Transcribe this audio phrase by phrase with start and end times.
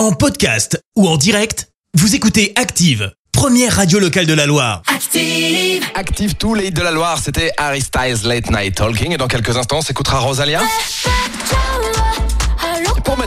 [0.00, 4.80] En podcast ou en direct, vous écoutez Active, première radio locale de la Loire.
[4.86, 5.84] Active.
[5.94, 9.54] Active tous les de la Loire, c'était Harry Styles Late Night Talking et dans quelques
[9.58, 10.62] instants on s'écoutera Rosalia.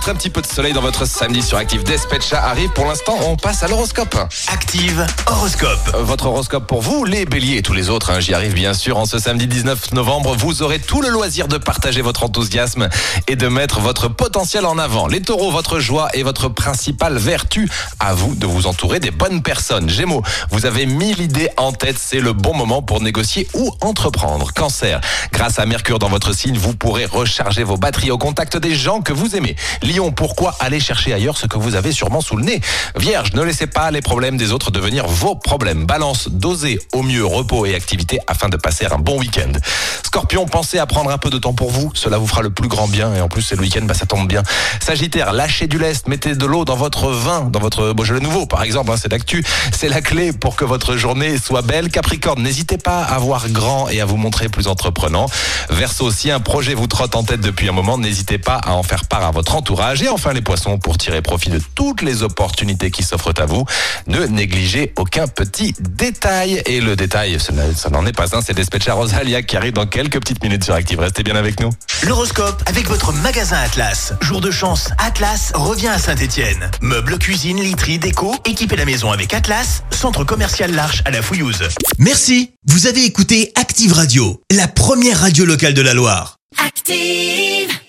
[0.04, 3.18] Mettre un petit peu de soleil dans votre samedi sur Active Despecha arrive, pour l'instant
[3.26, 4.18] on passe à l'horoscope.
[4.52, 5.96] Active horoscope.
[6.00, 8.98] Votre horoscope pour vous, les béliers et tous les autres, hein, j'y arrive bien sûr.
[8.98, 12.90] En ce samedi 19 novembre, vous aurez tout le loisir de partager votre enthousiasme
[13.30, 15.08] et de mettre votre potentiel en avant.
[15.08, 17.70] Les taureaux, votre joie est votre principale vertu.
[18.02, 19.88] À vous de vous entourer des bonnes personnes.
[19.88, 24.52] Gémeaux, vous avez mille idées en tête, c'est le bon moment pour négocier ou entreprendre.
[24.52, 25.00] Cancer,
[25.32, 29.00] grâce à Mercure dans votre signe, vous pourrez recharger vos batteries au contact des gens
[29.00, 29.56] que vous aimez.
[29.94, 32.62] Pourquoi aller chercher ailleurs ce que vous avez sûrement sous le nez
[32.96, 35.86] Vierge, ne laissez pas les problèmes des autres devenir vos problèmes.
[35.86, 39.52] Balance, dosez au mieux repos et activité afin de passer un bon week-end.
[40.04, 42.68] Scorpion, pensez à prendre un peu de temps pour vous, cela vous fera le plus
[42.68, 44.42] grand bien et en plus c'est le week-end, bah, ça tombe bien.
[44.80, 48.64] Sagittaire, lâchez du lest, mettez de l'eau dans votre vin, dans votre Beaujolais nouveau par
[48.64, 51.90] exemple, hein, c'est l'actu, c'est la clé pour que votre journée soit belle.
[51.90, 55.28] Capricorne, n'hésitez pas à voir grand et à vous montrer plus entreprenant.
[55.70, 58.82] Verseau, si un projet vous trotte en tête depuis un moment, n'hésitez pas à en
[58.82, 59.83] faire part à votre entourage.
[59.84, 63.66] Et enfin les poissons, pour tirer profit de toutes les opportunités qui s'offrent à vous,
[64.08, 66.62] ne négligez aucun petit détail.
[66.66, 70.20] Et le détail, ça n'en est pas un, c'est Despecha Rosalia qui arrive dans quelques
[70.20, 71.00] petites minutes sur Active.
[71.00, 71.70] Restez bien avec nous.
[72.04, 74.14] L'horoscope avec votre magasin Atlas.
[74.22, 76.72] Jour de chance, Atlas revient à Saint-Étienne.
[76.82, 81.68] Meubles, cuisine, literie, déco, équipez la maison avec Atlas, centre commercial L'Arche à la Fouillouse.
[82.00, 82.52] Merci.
[82.68, 86.38] Vous avez écouté Active Radio, la première radio locale de la Loire.
[86.66, 87.83] Active.